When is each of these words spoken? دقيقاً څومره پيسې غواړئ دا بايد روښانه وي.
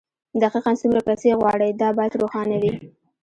دقيقاً 0.41 0.71
څومره 0.81 1.01
پيسې 1.07 1.29
غواړئ 1.39 1.71
دا 1.81 1.89
بايد 1.97 2.13
روښانه 2.21 2.55
وي. 2.63 2.73